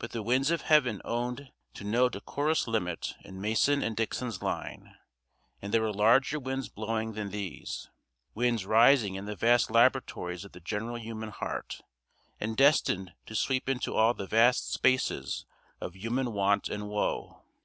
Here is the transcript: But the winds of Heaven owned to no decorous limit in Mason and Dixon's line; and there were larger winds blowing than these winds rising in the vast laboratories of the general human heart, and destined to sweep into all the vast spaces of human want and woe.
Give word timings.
But 0.00 0.10
the 0.10 0.20
winds 0.24 0.50
of 0.50 0.62
Heaven 0.62 1.00
owned 1.04 1.52
to 1.74 1.84
no 1.84 2.08
decorous 2.08 2.66
limit 2.66 3.14
in 3.22 3.40
Mason 3.40 3.84
and 3.84 3.96
Dixon's 3.96 4.42
line; 4.42 4.96
and 5.62 5.72
there 5.72 5.82
were 5.82 5.92
larger 5.92 6.40
winds 6.40 6.68
blowing 6.68 7.12
than 7.12 7.30
these 7.30 7.88
winds 8.34 8.66
rising 8.66 9.14
in 9.14 9.26
the 9.26 9.36
vast 9.36 9.70
laboratories 9.70 10.44
of 10.44 10.50
the 10.50 10.60
general 10.60 10.96
human 10.98 11.30
heart, 11.30 11.82
and 12.40 12.56
destined 12.56 13.12
to 13.26 13.36
sweep 13.36 13.68
into 13.68 13.94
all 13.94 14.12
the 14.12 14.26
vast 14.26 14.72
spaces 14.72 15.46
of 15.80 15.94
human 15.94 16.32
want 16.32 16.68
and 16.68 16.88
woe. 16.88 17.44